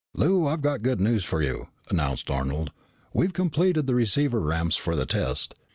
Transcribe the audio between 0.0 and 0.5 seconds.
"Lou,